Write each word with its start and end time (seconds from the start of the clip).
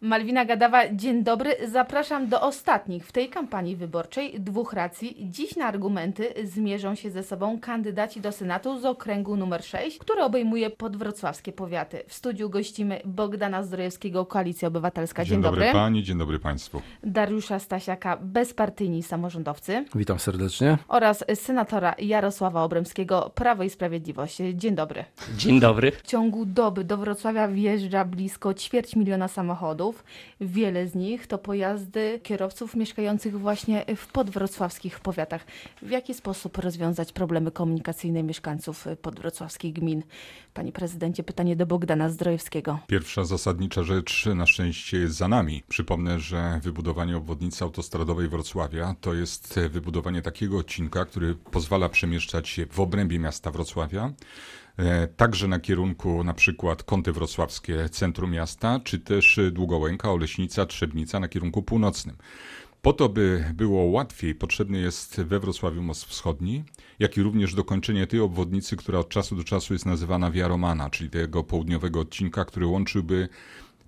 Malwina 0.00 0.44
Gadawa, 0.44 0.94
dzień 0.94 1.24
dobry. 1.24 1.56
Zapraszam 1.68 2.28
do 2.28 2.40
ostatnich 2.40 3.06
w 3.06 3.12
tej 3.12 3.28
kampanii 3.28 3.76
wyborczej 3.76 4.40
dwóch 4.40 4.72
racji. 4.72 5.16
Dziś 5.20 5.56
na 5.56 5.64
argumenty 5.64 6.34
zmierzą 6.44 6.94
się 6.94 7.10
ze 7.10 7.22
sobą 7.22 7.60
kandydaci 7.60 8.20
do 8.20 8.32
Senatu 8.32 8.80
z 8.80 8.84
okręgu 8.84 9.36
numer 9.36 9.64
6, 9.64 9.98
który 9.98 10.22
obejmuje 10.22 10.70
podwrocławskie 10.70 11.52
powiaty. 11.52 12.02
W 12.06 12.14
studiu 12.14 12.50
gościmy 12.50 13.00
Bogdana 13.04 13.62
Zdrojewskiego, 13.62 14.26
Koalicja 14.26 14.68
Obywatelska. 14.68 15.24
Dzień, 15.24 15.42
dobry. 15.42 15.72
Pani, 15.72 16.02
dzień 16.02 16.18
dobry 16.18 16.38
Państwu. 16.38 16.82
Dariusza 17.02 17.58
Stasiaka, 17.58 18.16
bezpartyjni 18.16 19.02
samorządowcy. 19.02 19.84
Witam 19.94 20.18
serdecznie. 20.18 20.78
Oraz 20.88 21.24
senatora 21.34 21.94
Jarosława 21.98 22.62
Obremskiego, 22.62 23.30
Prawo 23.34 23.62
i 23.62 23.70
Sprawiedliwość. 23.70 24.36
Dzień 24.54 24.74
dobry. 24.74 25.04
Dzień 25.36 25.60
dobry. 25.60 25.90
W 25.90 26.02
ciągu 26.02 26.46
doby 26.46 26.84
do 26.84 26.96
Wrocławia 26.96 27.48
wjeżdża 27.48 28.04
blisko 28.04 28.54
ćwierć 28.54 28.96
miliona 28.96 29.28
samochodów. 29.28 29.87
Wiele 30.40 30.88
z 30.88 30.94
nich 30.94 31.26
to 31.26 31.38
pojazdy 31.38 32.20
kierowców 32.22 32.76
mieszkających 32.76 33.40
właśnie 33.40 33.84
w 33.96 34.06
podwrocławskich 34.06 35.00
powiatach. 35.00 35.46
W 35.82 35.90
jaki 35.90 36.14
sposób 36.14 36.58
rozwiązać 36.58 37.12
problemy 37.12 37.50
komunikacyjne 37.50 38.22
mieszkańców 38.22 38.86
podwrocławskich 39.02 39.72
gmin? 39.72 40.02
Panie 40.54 40.72
prezydencie, 40.72 41.22
pytanie 41.22 41.56
do 41.56 41.66
Bogdana 41.66 42.10
Zdrojewskiego. 42.10 42.78
Pierwsza 42.86 43.24
zasadnicza 43.24 43.82
rzecz 43.82 44.26
na 44.26 44.46
szczęście 44.46 44.98
jest 44.98 45.16
za 45.16 45.28
nami. 45.28 45.62
Przypomnę, 45.68 46.20
że 46.20 46.60
wybudowanie 46.62 47.16
obwodnicy 47.16 47.64
autostradowej 47.64 48.28
Wrocławia 48.28 48.94
to 49.00 49.14
jest 49.14 49.60
wybudowanie 49.70 50.22
takiego 50.22 50.58
odcinka, 50.58 51.04
który 51.04 51.34
pozwala 51.34 51.88
przemieszczać 51.88 52.48
się 52.48 52.66
w 52.66 52.80
obrębie 52.80 53.18
miasta 53.18 53.50
Wrocławia 53.50 54.12
także 55.16 55.48
na 55.48 55.60
kierunku 55.60 56.24
na 56.24 56.34
przykład 56.34 56.82
Kąty 56.82 57.12
Wrocławskie, 57.12 57.88
centrum 57.88 58.30
miasta, 58.30 58.80
czy 58.84 58.98
też 58.98 59.40
Długołęka, 59.52 60.12
Oleśnica, 60.12 60.66
Trzebnica 60.66 61.20
na 61.20 61.28
kierunku 61.28 61.62
północnym. 61.62 62.16
Po 62.82 62.92
to, 62.92 63.08
by 63.08 63.44
było 63.54 63.84
łatwiej, 63.84 64.34
potrzebny 64.34 64.78
jest 64.78 65.20
we 65.20 65.40
Wrocławiu 65.40 65.82
most 65.82 66.04
wschodni, 66.04 66.64
jak 66.98 67.16
i 67.16 67.22
również 67.22 67.54
dokończenie 67.54 68.06
tej 68.06 68.20
obwodnicy, 68.20 68.76
która 68.76 68.98
od 68.98 69.08
czasu 69.08 69.36
do 69.36 69.44
czasu 69.44 69.72
jest 69.72 69.86
nazywana 69.86 70.30
Via 70.30 70.48
Romana, 70.48 70.90
czyli 70.90 71.10
tego 71.10 71.44
południowego 71.44 72.00
odcinka, 72.00 72.44
który 72.44 72.66
łączyłby 72.66 73.28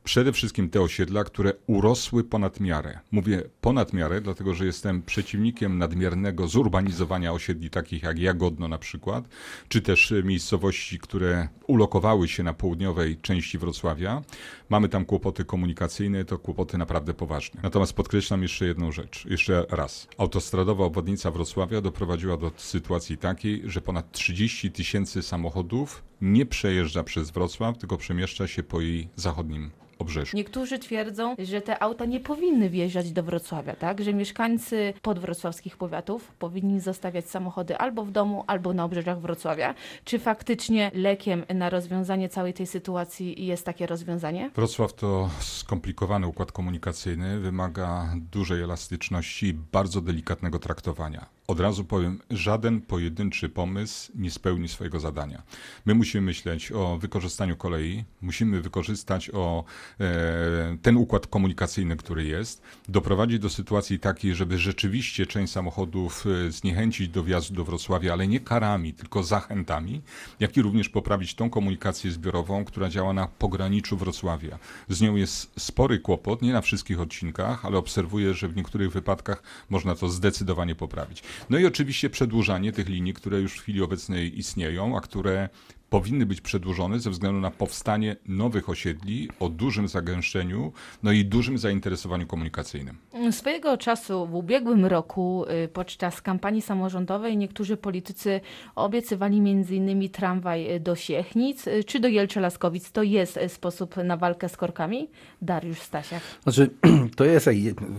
przede 0.04 0.32
wszystkim 0.32 0.70
te 0.70 0.80
osiedla, 0.80 1.24
które 1.24 1.52
urosły 1.66 2.24
ponad 2.24 2.60
miarę. 2.60 2.98
Mówię 3.10 3.42
ponad 3.60 3.92
miarę, 3.92 4.20
dlatego 4.20 4.54
że 4.54 4.66
jestem 4.66 5.02
przeciwnikiem 5.02 5.78
nadmiernego 5.78 6.48
zurbanizowania 6.48 7.32
osiedli 7.32 7.70
takich 7.70 8.02
jak 8.02 8.18
Jagodno 8.18 8.68
na 8.68 8.78
przykład, 8.78 9.28
czy 9.68 9.82
też 9.82 10.14
miejscowości, 10.24 10.98
które 10.98 11.48
ulokowały 11.66 12.28
się 12.28 12.42
na 12.42 12.54
południowej 12.54 13.16
części 13.16 13.58
Wrocławia. 13.58 14.22
Mamy 14.68 14.88
tam 14.88 15.04
kłopoty 15.04 15.44
komunikacyjne, 15.44 16.24
to 16.24 16.38
kłopoty 16.38 16.78
naprawdę 16.78 17.14
poważne. 17.14 17.60
Natomiast 17.62 17.92
podkreślam 17.92 18.42
jeszcze 18.42 18.66
jedną 18.66 18.92
rzecz, 18.92 19.26
jeszcze 19.26 19.66
raz. 19.70 20.08
Autostradowa 20.18 20.84
obwodnica 20.84 21.30
Wrocławia 21.30 21.80
doprowadziła 21.80 22.36
do 22.36 22.52
sytuacji 22.56 23.18
takiej, 23.18 23.62
że 23.64 23.80
ponad 23.80 24.12
30 24.12 24.70
tysięcy 24.72 25.22
samochodów 25.22 26.09
nie 26.20 26.46
przejeżdża 26.46 27.02
przez 27.02 27.30
Wrocław, 27.30 27.78
tylko 27.78 27.96
przemieszcza 27.96 28.46
się 28.46 28.62
po 28.62 28.80
jej 28.80 29.08
zachodnim 29.16 29.70
obrzeżu. 30.00 30.36
Niektórzy 30.36 30.78
twierdzą, 30.78 31.34
że 31.38 31.60
te 31.60 31.82
auta 31.82 32.04
nie 32.04 32.20
powinny 32.20 32.70
wjeżdżać 32.70 33.12
do 33.12 33.22
Wrocławia, 33.22 33.76
tak? 33.76 34.04
Że 34.04 34.14
mieszkańcy 34.14 34.94
podwrocławskich 35.02 35.76
powiatów 35.76 36.32
powinni 36.38 36.80
zostawiać 36.80 37.28
samochody 37.28 37.76
albo 37.76 38.04
w 38.04 38.10
domu, 38.10 38.44
albo 38.46 38.74
na 38.74 38.84
obrzeżach 38.84 39.20
Wrocławia. 39.20 39.74
Czy 40.04 40.18
faktycznie 40.18 40.90
lekiem 40.94 41.44
na 41.54 41.70
rozwiązanie 41.70 42.28
całej 42.28 42.52
tej 42.52 42.66
sytuacji 42.66 43.46
jest 43.46 43.66
takie 43.66 43.86
rozwiązanie? 43.86 44.50
Wrocław 44.54 44.94
to 44.94 45.30
skomplikowany 45.40 46.26
układ 46.26 46.52
komunikacyjny, 46.52 47.40
wymaga 47.40 48.14
dużej 48.32 48.62
elastyczności 48.62 49.46
i 49.46 49.54
bardzo 49.54 50.00
delikatnego 50.00 50.58
traktowania. 50.58 51.26
Od 51.50 51.60
razu 51.60 51.84
powiem, 51.84 52.18
żaden 52.30 52.80
pojedynczy 52.80 53.48
pomysł 53.48 54.12
nie 54.14 54.30
spełni 54.30 54.68
swojego 54.68 55.00
zadania. 55.00 55.42
My 55.86 55.94
musimy 55.94 56.22
myśleć 56.22 56.72
o 56.72 56.98
wykorzystaniu 56.98 57.56
kolei, 57.56 58.04
musimy 58.22 58.60
wykorzystać 58.60 59.30
o 59.30 59.64
e, 60.00 60.76
ten 60.82 60.96
układ 60.96 61.26
komunikacyjny, 61.26 61.96
który 61.96 62.24
jest, 62.24 62.62
doprowadzić 62.88 63.38
do 63.38 63.50
sytuacji 63.50 63.98
takiej, 63.98 64.34
żeby 64.34 64.58
rzeczywiście 64.58 65.26
część 65.26 65.52
samochodów 65.52 66.24
e, 66.46 66.50
zniechęcić 66.50 67.08
do 67.08 67.24
wjazdu 67.24 67.54
do 67.54 67.64
Wrocławia, 67.64 68.12
ale 68.12 68.28
nie 68.28 68.40
karami, 68.40 68.94
tylko 68.94 69.22
zachętami, 69.22 70.02
jak 70.40 70.56
i 70.56 70.62
również 70.62 70.88
poprawić 70.88 71.34
tą 71.34 71.50
komunikację 71.50 72.10
zbiorową, 72.10 72.64
która 72.64 72.88
działa 72.88 73.12
na 73.12 73.26
pograniczu 73.26 73.96
Wrocławia. 73.96 74.58
Z 74.88 75.00
nią 75.00 75.16
jest 75.16 75.50
spory 75.60 75.98
kłopot, 75.98 76.42
nie 76.42 76.52
na 76.52 76.60
wszystkich 76.60 77.00
odcinkach, 77.00 77.64
ale 77.64 77.78
obserwuję, 77.78 78.34
że 78.34 78.48
w 78.48 78.56
niektórych 78.56 78.92
wypadkach 78.92 79.42
można 79.70 79.94
to 79.94 80.08
zdecydowanie 80.08 80.74
poprawić. 80.74 81.22
No 81.50 81.58
i 81.58 81.66
oczywiście 81.66 82.10
przedłużanie 82.10 82.72
tych 82.72 82.88
linii, 82.88 83.14
które 83.14 83.40
już 83.40 83.52
w 83.52 83.60
chwili 83.60 83.82
obecnej 83.82 84.38
istnieją, 84.38 84.96
a 84.96 85.00
które 85.00 85.48
powinny 85.90 86.26
być 86.26 86.40
przedłużone 86.40 87.00
ze 87.00 87.10
względu 87.10 87.40
na 87.40 87.50
powstanie 87.50 88.16
nowych 88.28 88.68
osiedli 88.68 89.28
o 89.40 89.48
dużym 89.48 89.88
zagęszczeniu, 89.88 90.72
no 91.02 91.12
i 91.12 91.24
dużym 91.24 91.58
zainteresowaniu 91.58 92.26
komunikacyjnym. 92.26 92.96
Swojego 93.30 93.76
czasu 93.78 94.26
w 94.26 94.34
ubiegłym 94.34 94.86
roku 94.86 95.44
y, 95.64 95.68
podczas 95.68 96.22
kampanii 96.22 96.62
samorządowej 96.62 97.36
niektórzy 97.36 97.76
politycy 97.76 98.40
obiecywali 98.74 99.38
m.in. 99.38 100.08
tramwaj 100.08 100.80
do 100.80 100.96
Siechnic 100.96 101.66
y, 101.66 101.84
czy 101.84 102.00
do 102.00 102.08
Jelcza-Laskowic. 102.08 102.92
To 102.92 103.02
jest 103.02 103.36
y, 103.36 103.48
sposób 103.48 103.96
na 103.96 104.16
walkę 104.16 104.48
z 104.48 104.56
korkami? 104.56 105.08
Dariusz 105.42 105.80
Stasiak. 105.80 106.22
Znaczy, 106.42 106.70
to 107.16 107.24
jest, 107.24 107.50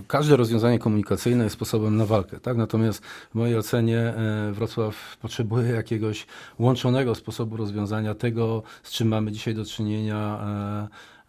każde 0.07 0.35
rozwiązanie 0.35 0.79
komunikacyjne 0.79 1.43
jest 1.43 1.55
sposobem 1.55 1.97
na 1.97 2.05
walkę, 2.05 2.39
tak? 2.39 2.57
Natomiast 2.57 3.05
w 3.05 3.35
mojej 3.35 3.57
ocenie 3.57 3.99
e, 3.99 4.51
Wrocław 4.51 5.17
potrzebuje 5.21 5.69
jakiegoś 5.69 6.25
łączonego 6.59 7.15
sposobu 7.15 7.57
rozwiązania 7.57 7.80
rozwiązania 7.81 8.15
tego, 8.15 8.63
z 8.83 8.91
czym 8.91 9.07
mamy 9.07 9.31
dzisiaj 9.31 9.55
do 9.55 9.65
czynienia 9.65 10.39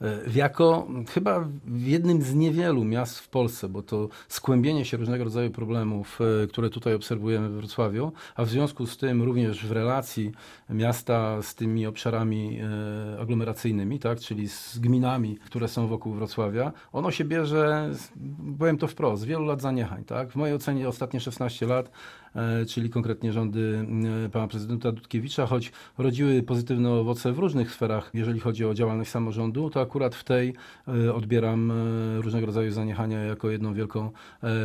e, 0.00 0.06
e, 0.06 0.20
jako 0.34 0.88
chyba 1.08 1.40
w 1.64 1.86
jednym 1.86 2.22
z 2.22 2.34
niewielu 2.34 2.84
miast 2.84 3.18
w 3.18 3.28
Polsce, 3.28 3.68
bo 3.68 3.82
to 3.82 4.08
skłębienie 4.28 4.84
się 4.84 4.96
różnego 4.96 5.24
rodzaju 5.24 5.50
problemów, 5.50 6.18
e, 6.20 6.46
które 6.46 6.70
tutaj 6.70 6.94
obserwujemy 6.94 7.48
w 7.48 7.52
Wrocławiu, 7.52 8.12
a 8.34 8.44
w 8.44 8.48
związku 8.48 8.86
z 8.86 8.96
tym 8.96 9.22
również 9.22 9.66
w 9.66 9.72
relacji 9.72 10.32
miasta 10.70 11.42
z 11.42 11.54
tymi 11.54 11.86
obszarami 11.86 12.60
aglomeracyjnymi, 13.20 13.98
tak, 13.98 14.20
czyli 14.20 14.48
z 14.48 14.78
gminami, 14.78 15.36
które 15.36 15.68
są 15.68 15.86
wokół 15.86 16.12
Wrocławia, 16.12 16.72
ono 16.92 17.10
się 17.10 17.24
bierze, 17.24 17.90
powiem 18.58 18.78
to 18.78 18.86
wprost, 18.86 19.22
z 19.22 19.24
wielu 19.24 19.44
lat 19.44 19.60
zaniechań. 19.60 20.04
Tak? 20.04 20.30
W 20.30 20.36
mojej 20.36 20.54
ocenie 20.54 20.88
ostatnie 20.88 21.20
16 21.20 21.66
lat 21.66 21.90
czyli 22.68 22.90
konkretnie 22.90 23.32
rządy 23.32 23.86
e, 24.26 24.28
pana 24.28 24.48
prezydenta 24.48 24.92
Dudkiewicza, 24.92 25.46
choć 25.46 25.72
rodziły 25.98 26.42
pozytywne 26.42 26.90
owoce 26.90 27.32
w 27.32 27.38
różnych 27.38 27.72
sferach, 27.72 28.10
jeżeli 28.14 28.40
chodzi 28.40 28.64
o 28.64 28.74
działalność 28.74 29.10
samorządu, 29.10 29.70
to 29.70 29.80
akurat 29.80 30.14
w 30.14 30.24
tej 30.24 30.54
e, 30.88 31.14
odbieram 31.14 31.72
różnego 32.16 32.46
rodzaju 32.46 32.70
zaniechania 32.70 33.20
jako 33.20 33.50
jedną 33.50 33.74
wielką 33.74 34.10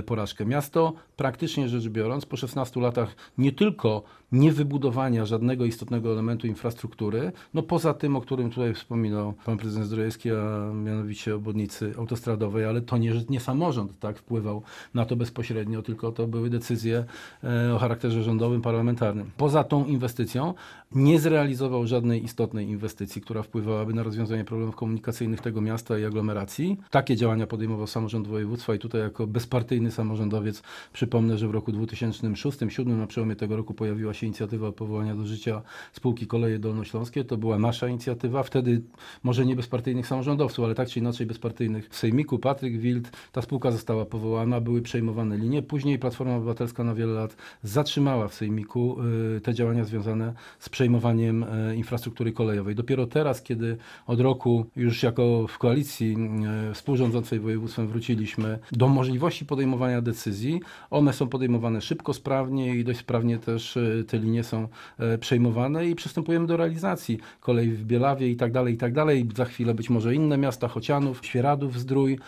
porażkę. 0.05 0.45
Miasto 0.45 0.93
praktycznie 1.15 1.69
rzecz 1.69 1.87
biorąc 1.87 2.25
po 2.25 2.37
16 2.37 2.81
latach 2.81 3.15
nie 3.37 3.51
tylko 3.51 4.03
niewybudowania 4.31 5.25
żadnego 5.25 5.65
istotnego 5.65 6.11
elementu 6.11 6.47
infrastruktury, 6.47 7.31
no 7.53 7.63
poza 7.63 7.93
tym, 7.93 8.15
o 8.15 8.21
którym 8.21 8.49
tutaj 8.49 8.73
wspominał 8.73 9.33
pan 9.45 9.57
prezydent 9.57 9.87
Zdrojewski, 9.87 10.31
a 10.31 10.73
mianowicie 10.73 11.35
obwodnicy 11.35 11.93
autostradowej, 11.97 12.65
ale 12.65 12.81
to 12.81 12.97
nie, 12.97 13.11
nie 13.29 13.39
samorząd 13.39 13.99
tak 13.99 14.17
wpływał 14.17 14.61
na 14.93 15.05
to 15.05 15.15
bezpośrednio, 15.15 15.81
tylko 15.81 16.11
to 16.11 16.27
były 16.27 16.49
decyzje 16.49 17.05
e, 17.43 17.75
o 17.75 17.77
charakterze 17.77 18.23
rządowym, 18.23 18.61
parlamentarnym. 18.61 19.31
Poza 19.37 19.63
tą 19.63 19.85
inwestycją 19.85 20.53
nie 20.91 21.19
zrealizował 21.19 21.87
żadnej 21.87 22.23
istotnej 22.23 22.69
inwestycji, 22.69 23.21
która 23.21 23.43
wpływałaby 23.43 23.93
na 23.93 24.03
rozwiązanie 24.03 24.45
problemów 24.45 24.75
komunikacyjnych 24.75 25.41
tego 25.41 25.61
miasta 25.61 25.99
i 25.99 26.05
aglomeracji. 26.05 26.77
Takie 26.89 27.15
działania 27.15 27.47
podejmował 27.47 27.87
samorząd 27.87 28.27
województwa 28.27 28.75
i 28.75 28.79
tutaj 28.79 29.01
jako 29.01 29.27
bezpartyjny 29.27 29.91
samorządowiec 29.91 30.63
przypomnę, 30.93 31.37
że 31.37 31.47
w 31.47 31.51
roku 31.51 31.71
2006-2007 31.71 32.85
na 32.85 33.07
przełomie 33.07 33.35
tego 33.35 33.57
roku 33.57 33.73
pojawiła 33.73 34.13
się 34.13 34.16
inicjatywa 34.25 34.71
powołania 34.71 35.15
do 35.15 35.25
życia 35.25 35.61
spółki 35.93 36.27
Koleje 36.27 36.59
Dolnośląskie. 36.59 37.23
To 37.23 37.37
była 37.37 37.59
nasza 37.59 37.87
inicjatywa, 37.87 38.43
wtedy 38.43 38.81
może 39.23 39.45
nie 39.45 39.55
bezpartyjnych 39.55 40.07
samorządowców, 40.07 40.65
ale 40.65 40.75
tak 40.75 40.89
czy 40.89 40.99
inaczej 40.99 41.27
bezpartyjnych. 41.27 41.89
W 41.89 41.95
Sejmiku 41.95 42.39
Patryk 42.39 42.79
Wild, 42.79 43.11
ta 43.31 43.41
spółka 43.41 43.71
została 43.71 44.05
powołana, 44.05 44.61
były 44.61 44.81
przejmowane 44.81 45.37
linie. 45.37 45.61
Później 45.61 45.99
Platforma 45.99 46.35
Obywatelska 46.35 46.83
na 46.83 46.95
wiele 46.95 47.13
lat 47.13 47.35
zatrzymała 47.63 48.27
w 48.27 48.33
Sejmiku 48.33 48.97
y, 49.37 49.41
te 49.41 49.53
działania 49.53 49.83
związane 49.83 50.33
z 50.59 50.69
przejmowaniem 50.69 51.43
e, 51.43 51.75
infrastruktury 51.75 52.31
kolejowej. 52.31 52.75
Dopiero 52.75 53.07
teraz, 53.07 53.41
kiedy 53.41 53.77
od 54.07 54.19
roku 54.19 54.65
już 54.75 55.03
jako 55.03 55.47
w 55.47 55.57
koalicji 55.57 56.15
e, 56.69 56.73
współrządzącej 56.73 57.39
województwem 57.39 57.87
wróciliśmy 57.87 58.59
do 58.71 58.87
możliwości 58.87 59.45
podejmowania 59.45 60.01
decyzji, 60.01 60.61
one 60.89 61.13
są 61.13 61.27
podejmowane 61.27 61.81
szybko, 61.81 62.13
sprawnie 62.13 62.75
i 62.75 62.83
dość 62.83 62.99
sprawnie 62.99 63.39
też 63.39 63.77
te 64.07 64.17
linie 64.17 64.43
są 64.43 64.67
przejmowane 65.19 65.87
i 65.87 65.95
przystępujemy 65.95 66.47
do 66.47 66.57
realizacji. 66.57 67.19
Kolej 67.39 67.71
w 67.71 67.85
Bielawie 67.85 68.29
i 68.29 68.35
tak 68.35 68.51
dalej, 68.51 68.73
i 68.73 68.77
tak 68.77 68.93
dalej. 68.93 69.27
Za 69.35 69.45
chwilę 69.45 69.73
być 69.73 69.89
może 69.89 70.15
inne 70.15 70.37
miasta, 70.37 70.67
Chocianów, 70.67 71.25
Świeradów, 71.25 71.79
Zdrój, 71.79 72.19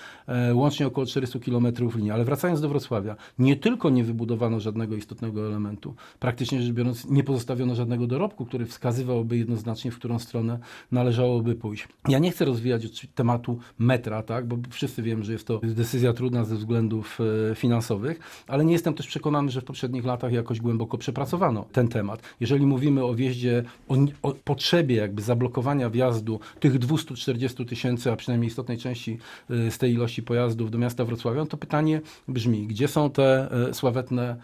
łącznie 0.54 0.88
około 0.88 1.06
400 1.08 1.40
km 1.40 1.68
linii. 1.96 2.12
Ale 2.12 2.26
wracając 2.26 2.62
do 2.62 2.70
Wrocławia, 2.70 3.16
nie 3.40 3.56
tylko 3.56 3.90
nie 3.90 4.04
wybudowano 4.04 4.60
żadnego 4.60 4.96
istotnego 4.96 5.48
elementu, 5.48 5.96
praktycznie 6.20 6.62
rzecz 6.62 6.74
biorąc 6.74 7.10
nie 7.10 7.24
pozostawiono 7.24 7.76
żadnego 7.76 8.08
dorobku, 8.08 8.46
który 8.46 8.66
wskazywałby 8.66 9.38
jednoznacznie, 9.38 9.92
w 9.92 9.96
którą 9.96 10.20
stronę 10.20 10.60
należałoby 10.92 11.56
pójść. 11.56 11.88
Ja 12.08 12.20
nie 12.20 12.32
chcę 12.32 12.46
rozwijać 12.46 13.08
tematu 13.16 13.60
metra, 13.80 14.24
tak, 14.24 14.48
bo 14.48 14.58
wszyscy 14.70 15.04
wiemy, 15.04 15.24
że 15.24 15.34
jest 15.34 15.48
to 15.48 15.60
decyzja 15.64 16.14
trudna 16.14 16.44
ze 16.44 16.56
względów 16.56 17.20
e, 17.52 17.56
finansowych, 17.56 18.20
ale 18.48 18.66
nie 18.66 18.74
jestem 18.74 18.94
też 18.94 19.08
przekonany, 19.08 19.52
że 19.52 19.62
w 19.62 19.64
poprzednich 19.64 20.06
latach 20.06 20.32
jakoś 20.32 20.62
głęboko 20.62 20.98
przepracowano 20.98 21.66
ten 21.72 21.88
temat. 21.88 22.22
Jeżeli 22.40 22.66
mówimy 22.66 23.06
o 23.06 23.14
wjeździe, 23.14 23.64
o, 23.88 23.96
o 24.22 24.34
potrzebie 24.34 24.96
jakby 24.96 25.22
zablokowania 25.22 25.90
wjazdu 25.90 26.40
tych 26.60 26.80
240 26.80 27.66
tysięcy, 27.66 28.12
a 28.12 28.16
przynajmniej 28.16 28.48
istotnej 28.48 28.78
części 28.78 29.18
e, 29.50 29.72
z 29.72 29.78
tej 29.78 29.94
ilości 29.94 30.24
pojazdów 30.24 30.72
do 30.72 30.78
miasta 30.78 31.06
Wrocławia, 31.06 31.40
no 31.40 31.46
to 31.46 31.58
pytanie 31.58 32.02
brzmi, 32.28 32.68
gdzie 32.68 32.88
są 32.88 33.10
te 33.10 33.52
e, 33.70 33.74
sławetne 33.74 34.36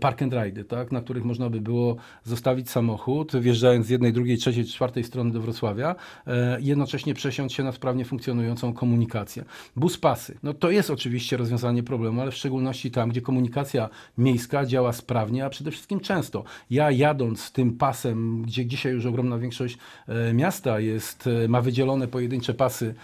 park 0.00 0.22
and 0.22 0.32
ride, 0.32 0.64
tak, 0.64 0.92
na 0.92 1.00
których 1.00 1.24
można 1.24 1.50
by 1.50 1.60
było 1.60 1.96
zostawić 2.24 2.70
samochód, 2.70 3.36
wjeżdżając 3.36 3.86
z 3.86 3.90
jednej, 3.90 4.12
drugiej, 4.12 4.36
trzeciej, 4.36 4.64
czwartej 4.64 5.04
strony 5.04 5.32
do 5.32 5.40
Wrocławia, 5.40 5.94
jednocześnie 6.60 7.14
przesiąść 7.14 7.54
się 7.54 7.64
na 7.64 7.72
sprawnie 7.72 8.04
funkcjonującą 8.04 8.72
komunikację. 8.72 9.44
Bus 9.76 9.98
pasy. 9.98 10.38
No 10.42 10.54
to 10.54 10.70
jest 10.70 10.90
oczywiście 10.90 11.36
rozwiązanie 11.36 11.82
problemu, 11.82 12.20
ale 12.20 12.30
w 12.30 12.34
szczególności 12.34 12.90
tam, 12.90 13.10
gdzie 13.10 13.20
komunikacja 13.20 13.88
miejska 14.18 14.66
działa 14.66 14.92
sprawnie, 14.92 15.44
a 15.44 15.50
przede 15.50 15.70
wszystkim 15.70 16.00
często. 16.00 16.44
Ja 16.70 16.90
jadąc 16.90 17.52
tym 17.52 17.72
pasem, 17.72 18.42
gdzie 18.42 18.66
dzisiaj 18.66 18.92
już 18.92 19.06
ogromna 19.06 19.38
większość 19.38 19.78
e, 20.08 20.32
miasta 20.32 20.80
jest, 20.80 21.28
e, 21.44 21.48
ma 21.48 21.60
wydzielone 21.60 22.08
pojedyncze 22.08 22.54
pasy 22.54 22.94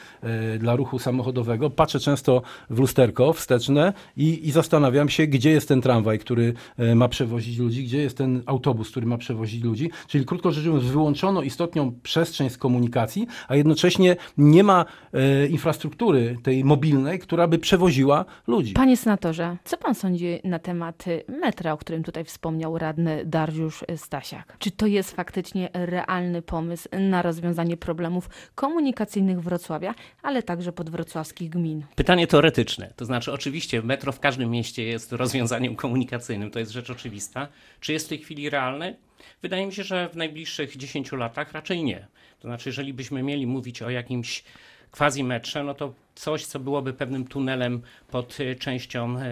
dla 0.59 0.77
ruchu 0.77 0.99
samochodowego, 0.99 1.71
patrzę 1.71 2.01
często 2.01 2.43
w 2.71 2.79
lusterko 2.79 3.33
wsteczne 3.33 3.93
i, 4.17 4.49
i 4.49 4.51
zastanawiam 4.51 5.09
się, 5.09 5.27
gdzie 5.27 5.51
jest 5.51 5.69
ten 5.69 5.81
tramwaj, 5.81 6.19
który 6.19 6.55
ma 6.95 7.09
przewozić 7.09 7.59
ludzi, 7.59 7.85
gdzie 7.85 7.99
jest 7.99 8.19
ten 8.19 8.43
autobus, 8.47 8.91
który 8.91 9.07
ma 9.07 9.19
przewozić 9.19 9.65
ludzi. 9.65 9.91
Czyli 10.07 10.25
krótko 10.25 10.53
rzecz 10.53 10.65
biorąc, 10.65 10.85
wyłączono 10.85 11.43
istotną 11.43 11.93
przestrzeń 12.03 12.51
z 12.51 12.59
komunikacji, 12.59 13.27
a 13.49 13.57
jednocześnie 13.57 14.17
nie 14.39 14.65
ma 14.65 14.85
e, 15.13 15.47
infrastruktury 15.47 16.37
tej 16.43 16.65
mobilnej, 16.65 17.19
która 17.19 17.49
by 17.49 17.59
przewoziła 17.59 18.25
ludzi. 18.47 18.73
Panie 18.73 18.97
senatorze, 18.97 19.57
co 19.65 19.77
pan 19.77 19.95
sądzi 19.95 20.41
na 20.45 20.59
temat 20.59 21.05
metra, 21.29 21.73
o 21.73 21.77
którym 21.77 22.03
tutaj 22.03 22.25
wspomniał 22.25 22.79
radny 22.79 23.23
Dariusz 23.53 23.85
Stasiak? 23.97 24.57
Czy 24.59 24.71
to 24.71 24.87
jest 24.87 25.17
faktycznie 25.17 25.69
realny 25.73 26.43
pomysł 26.43 26.89
na 26.93 27.23
rozwiązanie 27.23 27.77
problemów 27.77 28.29
komunikacyjnych 28.55 29.41
Wrocławia, 29.41 29.95
ale 30.23 30.43
także 30.43 30.73
podwrocławskich 30.73 31.51
gmin? 31.51 31.85
Pytanie 31.95 32.27
teoretyczne. 32.27 32.93
To 32.97 33.05
znaczy, 33.05 33.33
oczywiście 33.33 33.83
metro 33.83 34.13
w 34.13 34.21
każdym 34.21 34.51
mieście 34.51 34.85
jest 34.85 35.13
rozwiązaniem 35.13 35.77
komunikacyjnym, 35.77 36.51
to 36.51 36.59
jest 36.59 36.73
rzecz 36.73 36.91
oczywista. 36.91 37.49
Czy 37.81 37.93
jest 37.93 38.07
w 38.07 38.09
tej 38.09 38.19
chwili 38.19 38.51
realne? 38.51 38.97
Wydaje 39.43 39.67
mi 39.67 39.73
się, 39.73 39.83
że 39.83 40.09
w 40.09 40.17
najbliższych 40.17 40.77
10 40.77 41.13
latach 41.13 41.53
raczej 41.53 41.85
nie. 41.85 42.07
To 42.41 42.49
znaczy, 42.49 42.69
jeżeli 42.69 42.95
byśmy 42.95 43.23
mieli 43.23 43.47
mówić 43.47 43.83
o 43.83 43.91
jakimś 43.91 44.45
quasi-metrze, 44.93 45.65
no 45.65 45.75
to 45.75 45.93
coś, 46.15 46.47
co 46.47 46.61
byłoby 46.61 46.93
pewnym 46.93 47.27
tunelem 47.27 47.83
pod 48.11 48.39
e, 48.41 48.55
częścią 48.55 49.19
e, 49.19 49.25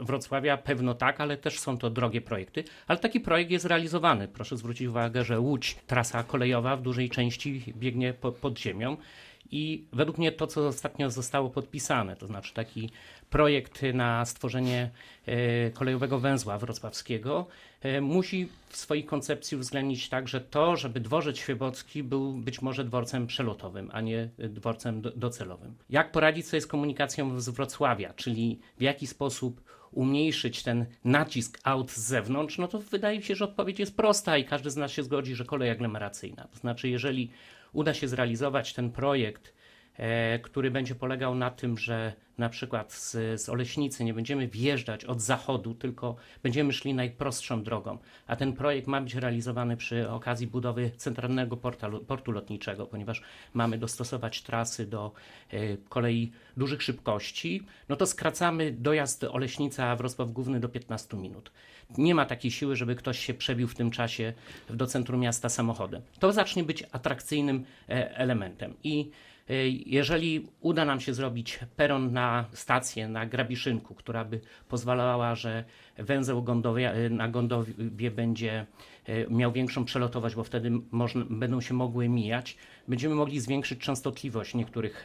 Wrocławia, 0.00 0.56
pewno 0.56 0.94
tak, 0.94 1.20
ale 1.20 1.36
też 1.36 1.58
są 1.58 1.78
to 1.78 1.90
drogie 1.90 2.20
projekty. 2.20 2.64
Ale 2.86 2.98
taki 2.98 3.20
projekt 3.20 3.50
jest 3.50 3.64
realizowany. 3.64 4.28
Proszę 4.28 4.56
zwrócić 4.56 4.88
uwagę, 4.88 5.24
że 5.24 5.40
Łódź, 5.40 5.76
trasa 5.86 6.22
kolejowa 6.22 6.76
w 6.76 6.82
dużej 6.82 7.10
części 7.10 7.62
biegnie 7.76 8.14
pod 8.40 8.58
ziemią. 8.58 8.96
I 9.50 9.84
według 9.92 10.18
mnie 10.18 10.32
to, 10.32 10.46
co 10.46 10.66
ostatnio 10.66 11.10
zostało 11.10 11.50
podpisane, 11.50 12.16
to 12.16 12.26
znaczy 12.26 12.54
taki 12.54 12.90
projekt 13.30 13.82
na 13.94 14.24
stworzenie 14.24 14.90
e, 15.26 15.70
kolejowego 15.70 16.18
węzła 16.18 16.58
wrocławskiego, 16.58 17.46
musi 18.00 18.48
w 18.68 18.76
swojej 18.76 19.04
koncepcji 19.04 19.56
uwzględnić 19.56 20.08
także 20.08 20.40
to, 20.40 20.76
żeby 20.76 21.00
dworzec 21.00 21.38
Świebocki 21.38 22.02
był 22.02 22.32
być 22.32 22.62
może 22.62 22.84
dworcem 22.84 23.26
przelotowym, 23.26 23.90
a 23.92 24.00
nie 24.00 24.28
dworcem 24.38 25.02
docelowym. 25.16 25.74
Jak 25.90 26.12
poradzić 26.12 26.46
sobie 26.46 26.60
z 26.60 26.66
komunikacją 26.66 27.40
z 27.40 27.48
Wrocławia, 27.48 28.12
czyli 28.12 28.60
w 28.78 28.82
jaki 28.82 29.06
sposób 29.06 29.60
umniejszyć 29.92 30.62
ten 30.62 30.86
nacisk 31.04 31.60
aut 31.64 31.92
z 31.92 31.98
zewnątrz, 31.98 32.58
no 32.58 32.68
to 32.68 32.78
wydaje 32.78 33.18
mi 33.18 33.24
się, 33.24 33.34
że 33.34 33.44
odpowiedź 33.44 33.78
jest 33.78 33.96
prosta 33.96 34.38
i 34.38 34.44
każdy 34.44 34.70
z 34.70 34.76
nas 34.76 34.92
się 34.92 35.02
zgodzi, 35.02 35.34
że 35.34 35.44
kolej 35.44 35.70
aglomeracyjna. 35.70 36.48
To 36.52 36.58
znaczy, 36.58 36.88
jeżeli 36.88 37.30
uda 37.72 37.94
się 37.94 38.08
zrealizować 38.08 38.74
ten 38.74 38.90
projekt, 38.90 39.48
e, 39.48 39.55
który 40.42 40.70
będzie 40.70 40.94
polegał 40.94 41.34
na 41.34 41.50
tym, 41.50 41.78
że 41.78 42.12
na 42.38 42.48
przykład 42.48 42.92
z, 42.92 43.40
z 43.40 43.48
Oleśnicy 43.48 44.04
nie 44.04 44.14
będziemy 44.14 44.48
wjeżdżać 44.48 45.04
od 45.04 45.20
zachodu, 45.20 45.74
tylko 45.74 46.16
będziemy 46.42 46.72
szli 46.72 46.94
najprostszą 46.94 47.62
drogą. 47.62 47.98
A 48.26 48.36
ten 48.36 48.52
projekt 48.52 48.86
ma 48.86 49.00
być 49.00 49.14
realizowany 49.14 49.76
przy 49.76 50.10
okazji 50.10 50.46
budowy 50.46 50.90
centralnego 50.96 51.56
portu, 52.06 52.32
lotniczego, 52.32 52.86
ponieważ 52.86 53.22
mamy 53.54 53.78
dostosować 53.78 54.42
trasy 54.42 54.86
do 54.86 55.12
e, 55.50 55.76
kolei 55.76 56.32
dużych 56.56 56.82
szybkości, 56.82 57.62
no 57.88 57.96
to 57.96 58.06
skracamy 58.06 58.72
dojazd 58.72 59.24
Oleśnica 59.24 59.96
Wrocław 59.96 60.30
Główny 60.30 60.60
do 60.60 60.68
15 60.68 61.16
minut. 61.16 61.52
Nie 61.98 62.14
ma 62.14 62.26
takiej 62.26 62.50
siły, 62.50 62.76
żeby 62.76 62.94
ktoś 62.94 63.18
się 63.18 63.34
przebił 63.34 63.68
w 63.68 63.74
tym 63.74 63.90
czasie 63.90 64.32
do 64.70 64.86
centrum 64.86 65.20
miasta 65.20 65.48
samochodem. 65.48 66.02
To 66.18 66.32
zacznie 66.32 66.64
być 66.64 66.84
atrakcyjnym 66.92 67.64
e, 67.88 68.16
elementem. 68.16 68.74
I 68.84 69.10
e, 69.10 69.35
jeżeli 69.86 70.48
uda 70.60 70.84
nam 70.84 71.00
się 71.00 71.14
zrobić 71.14 71.58
peron 71.76 72.12
na 72.12 72.44
stację, 72.52 73.08
na 73.08 73.26
Grabiszynku, 73.26 73.94
która 73.94 74.24
by 74.24 74.40
pozwalała, 74.68 75.34
że 75.34 75.64
węzeł 75.98 76.42
Gondowie, 76.42 76.92
e, 76.92 77.10
na 77.10 77.28
Gondowie 77.28 78.10
będzie 78.10 78.66
miał 79.30 79.52
większą 79.52 79.84
przelotowość, 79.84 80.34
bo 80.34 80.44
wtedy 80.44 80.70
można, 80.90 81.24
będą 81.30 81.60
się 81.60 81.74
mogły 81.74 82.08
mijać, 82.08 82.56
będziemy 82.88 83.14
mogli 83.14 83.40
zwiększyć 83.40 83.78
częstotliwość 83.78 84.54
niektórych 84.54 85.04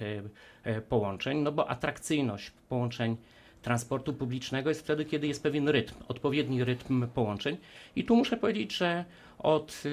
połączeń, 0.89 1.37
no 1.37 1.51
bo 1.51 1.69
atrakcyjność 1.69 2.51
połączeń 2.69 3.17
transportu 3.61 4.13
publicznego 4.13 4.69
jest 4.69 4.81
wtedy, 4.81 5.05
kiedy 5.05 5.27
jest 5.27 5.43
pewien 5.43 5.69
rytm, 5.69 5.93
odpowiedni 6.07 6.63
rytm 6.63 7.07
połączeń. 7.07 7.57
I 7.95 8.03
tu 8.03 8.15
muszę 8.15 8.37
powiedzieć, 8.37 8.77
że, 8.77 9.05
od, 9.39 9.83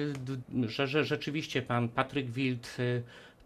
że, 0.65 0.87
że 0.87 1.03
rzeczywiście 1.03 1.61
pan 1.61 1.89
Patryk 1.89 2.31
Wild, 2.31 2.77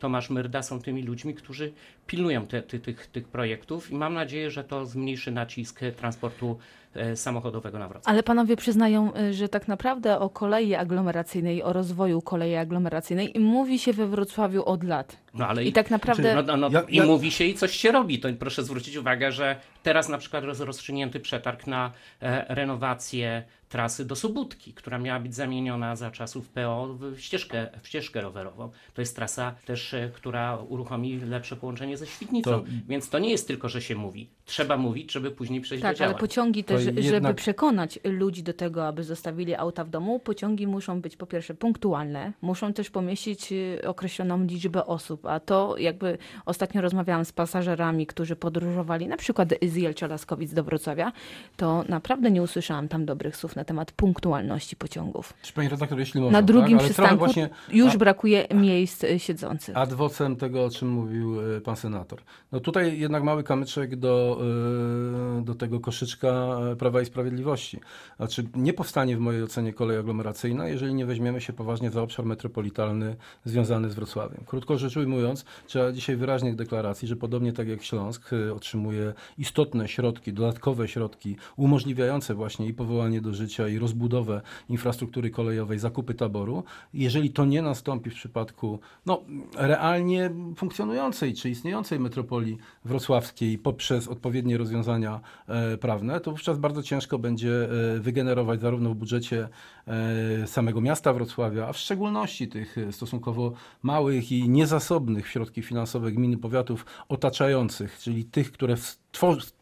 Tomasz 0.04 0.30
Myrda 0.30 0.64
są 0.64 0.82
tymi 0.82 1.04
ludźmi, 1.04 1.34
którzy 1.34 1.74
pilnują 2.08 2.48
te, 2.48 2.62
ty, 2.62 2.80
tych, 2.80 3.08
tych 3.08 3.28
projektów 3.28 3.92
i 3.92 3.96
mam 3.96 4.14
nadzieję, 4.14 4.52
że 4.52 4.64
to 4.64 4.86
zmniejszy 4.86 5.32
nacisk 5.32 5.80
transportu 5.98 6.58
e, 6.96 7.16
samochodowego 7.16 7.80
na 7.80 7.88
Wrocław. 7.88 8.14
Ale 8.14 8.24
panowie 8.24 8.56
przyznają, 8.56 9.14
e, 9.14 9.34
że 9.34 9.50
tak 9.50 9.68
naprawdę 9.68 10.20
o 10.20 10.30
kolei 10.30 10.76
aglomeracyjnej, 10.76 11.64
o 11.64 11.74
rozwoju 11.74 12.22
kolei 12.22 12.56
aglomeracyjnej 12.56 13.34
mówi 13.40 13.80
się 13.80 13.94
we 13.94 14.08
Wrocławiu 14.08 14.64
od 14.64 14.84
lat. 14.84 15.18
No 15.34 15.48
ale 15.48 15.64
I, 15.64 15.68
i 15.68 15.74
tak 15.74 15.92
naprawdę... 15.92 16.36
No, 16.36 16.58
no, 16.58 16.70
no, 16.70 16.82
ja, 16.90 17.04
I 17.04 17.08
mówi 17.08 17.32
się 17.32 17.46
i 17.46 17.54
coś 17.54 17.78
się 17.78 17.92
robi. 17.92 18.20
To 18.20 18.30
proszę 18.40 18.64
zwrócić 18.64 18.96
uwagę, 18.96 19.32
że 19.32 19.56
teraz 19.84 20.10
na 20.10 20.18
przykład 20.18 20.44
jest 20.44 20.62
rozstrzygnięty 20.62 21.20
przetarg 21.20 21.68
na 21.68 21.92
e, 22.22 22.56
renowację 22.56 23.44
trasy 23.70 24.06
do 24.06 24.16
Sobótki, 24.16 24.74
która 24.74 25.00
miała 25.00 25.20
być 25.20 25.36
zamieniona 25.36 25.96
za 25.96 26.12
czasów 26.12 26.50
PO 26.50 26.88
w 27.00 27.20
ścieżkę, 27.20 27.68
w 27.82 27.88
ścieżkę 27.88 28.22
rowerową. 28.22 28.72
To 28.94 29.02
jest 29.02 29.16
trasa 29.16 29.56
też, 29.66 29.96
która 30.14 30.58
uruchomi 30.58 31.20
lepsze 31.20 31.56
połączenie 31.56 31.93
ze 31.98 32.08
Świdnicą. 32.08 32.52
To... 32.52 32.64
Więc 32.88 33.10
to 33.10 33.20
nie 33.20 33.30
jest 33.30 33.48
tylko, 33.48 33.70
że 33.70 33.82
się 33.82 33.96
mówi. 33.96 34.30
Trzeba 34.46 34.78
mówić, 34.78 35.12
żeby 35.12 35.32
później 35.32 35.62
przejść 35.62 35.82
tak, 35.82 35.94
do 35.94 36.00
działań. 36.00 36.14
ale 36.14 36.20
pociągi 36.20 36.64
też, 36.64 36.86
jednak... 36.86 37.04
żeby 37.04 37.34
przekonać 37.34 38.00
ludzi 38.04 38.44
do 38.44 38.54
tego, 38.54 38.88
aby 38.88 39.04
zostawili 39.04 39.56
auta 39.56 39.84
w 39.84 39.90
domu, 39.90 40.20
pociągi 40.20 40.68
muszą 40.68 41.02
być 41.02 41.18
po 41.18 41.26
pierwsze 41.26 41.54
punktualne, 41.54 42.34
muszą 42.42 42.74
też 42.74 42.90
pomieścić 42.90 43.52
y, 43.52 43.82
określoną 43.88 44.44
liczbę 44.44 44.86
osób, 44.86 45.26
a 45.26 45.40
to 45.40 45.78
jakby 45.78 46.18
ostatnio 46.46 46.82
rozmawiałam 46.82 47.26
z 47.26 47.32
pasażerami, 47.32 48.08
którzy 48.08 48.36
podróżowali 48.36 49.08
na 49.08 49.18
przykład 49.18 49.50
z 49.62 49.76
Jelcza 49.76 50.08
Laskowic 50.08 50.54
do 50.54 50.64
Wrocławia, 50.64 51.12
to 51.58 51.84
naprawdę 51.90 52.32
nie 52.32 52.42
usłyszałam 52.42 52.88
tam 52.88 53.06
dobrych 53.06 53.36
słów 53.36 53.56
na 53.56 53.64
temat 53.64 53.92
punktualności 53.92 54.76
pociągów. 54.76 55.34
Pani 55.56 55.70
redaktor, 55.70 56.00
jeśli 56.00 56.22
można, 56.22 56.40
Na 56.40 56.46
drugim 56.46 56.78
tak? 56.78 56.86
przystanku 56.86 57.18
właśnie... 57.18 57.50
już 57.72 57.98
brakuje 57.98 58.48
miejsc 58.54 59.04
y, 59.04 59.20
siedzących. 59.20 59.78
Adwocem 59.78 60.36
tego, 60.36 60.66
o 60.66 60.70
czym 60.70 60.90
mówił 60.90 61.56
y, 61.58 61.62
pan 61.62 61.76
senator. 61.76 62.20
No 62.52 62.60
tutaj 62.60 63.00
jednak 63.00 63.24
mały 63.24 63.44
kamyczek 63.44 63.96
do, 63.96 64.33
y, 64.42 65.42
do 65.42 65.56
tego 65.56 65.80
koszyczka 65.80 66.58
Prawa 66.80 67.02
i 67.02 67.06
Sprawiedliwości. 67.06 67.80
Znaczy 68.18 68.46
nie 68.56 68.74
powstanie 68.74 69.18
w 69.18 69.20
mojej 69.20 69.44
ocenie 69.44 69.74
kolej 69.74 69.98
aglomeracyjna, 69.98 70.68
jeżeli 70.68 70.94
nie 70.94 71.06
weźmiemy 71.06 71.42
się 71.42 71.54
poważnie 71.54 71.92
za 71.92 72.02
obszar 72.02 72.26
metropolitalny 72.26 73.16
związany 73.46 73.90
z 73.90 73.96
Wrocławiem. 73.96 74.44
Krótko 74.46 74.78
rzecz 74.78 74.98
ujmując, 74.98 75.46
trzeba 75.68 75.92
dzisiaj 75.92 76.16
wyraźnych 76.16 76.56
deklaracji, 76.56 77.08
że 77.08 77.16
podobnie 77.16 77.54
tak 77.54 77.68
jak 77.68 77.84
Śląsk 77.84 78.34
y, 78.34 78.54
otrzymuje 78.54 79.14
istotne 79.38 79.88
środki, 79.88 80.34
dodatkowe 80.34 80.88
środki 80.88 81.36
umożliwiające 81.56 82.34
właśnie 82.34 82.68
i 82.68 82.74
powołanie 82.74 83.22
do 83.22 83.34
życia 83.34 83.68
i 83.68 83.80
rozbudowę 83.80 84.42
infrastruktury 84.70 85.30
kolejowej, 85.30 85.80
zakupy 85.80 86.14
taboru. 86.14 86.64
Jeżeli 86.94 87.32
to 87.32 87.46
nie 87.46 87.62
nastąpi 87.62 88.10
w 88.10 88.14
przypadku 88.14 88.80
no, 89.06 89.22
realnie 89.58 90.32
funkcjonującej 90.56 91.34
czy 91.34 91.50
istniejącej 91.50 92.00
metropolii 92.00 92.58
wrocławskiej 92.86 93.58
poprzez 93.58 94.08
odpowiednie 94.08 94.23
rozwiązania 94.58 95.22
e, 95.48 95.78
prawne, 95.78 96.20
to 96.20 96.32
wówczas 96.32 96.58
bardzo 96.58 96.84
ciężko 96.84 97.20
będzie 97.20 97.70
e, 97.96 98.00
wygenerować 98.00 98.62
zarówno 98.62 98.90
w 98.90 98.96
budżecie 98.96 99.50
e, 99.88 100.48
samego 100.48 100.82
miasta 100.82 101.14
Wrocławia, 101.14 101.68
a 101.68 101.74
w 101.74 101.78
szczególności 101.78 102.48
tych 102.48 102.76
stosunkowo 102.92 103.54
małych 103.84 104.32
i 104.32 104.50
niezasobnych 104.50 105.28
środki 105.28 105.62
finansowe 105.62 106.12
gminy 106.12 106.38
powiatów 106.38 106.86
otaczających, 107.10 108.00
czyli 108.00 108.26
tych, 108.26 108.52
które 108.52 108.76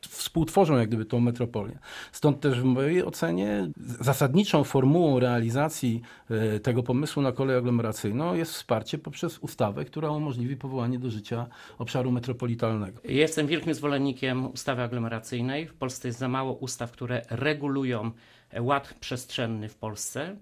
współtworzą 0.02 0.78
jak 0.78 0.88
gdyby 0.88 1.06
tą 1.06 1.20
metropolię. 1.20 1.80
Stąd 2.12 2.40
też 2.40 2.62
w 2.62 2.64
mojej 2.64 3.06
ocenie 3.06 3.68
zasadniczą 3.78 4.64
formułą 4.64 5.20
realizacji 5.20 6.02
e, 6.30 6.60
tego 6.60 6.84
pomysłu 6.84 7.24
na 7.24 7.32
kolej 7.32 7.58
aglomeracyjną 7.58 8.34
jest 8.34 8.54
wsparcie 8.54 8.98
poprzez 8.98 9.40
ustawę, 9.40 9.86
która 9.86 10.10
umożliwi 10.10 10.58
powołanie 10.58 11.00
do 11.00 11.10
życia 11.10 11.48
obszaru 11.78 12.12
metropolitalnego. 12.12 13.02
Jestem 13.04 13.48
wielkim 13.48 13.74
zwolennikiem 13.74 14.52
ustawy 14.52 14.82
aglomeracyjnej. 14.82 15.68
W 15.68 15.74
Polsce 15.74 16.08
jest 16.08 16.20
za 16.20 16.28
mało 16.28 16.54
ustaw, 16.54 16.92
które 16.92 17.22
regulują 17.30 18.12
ład 18.60 18.94
przestrzenny 19.00 19.70
w 19.70 19.76
Polsce 19.76 20.36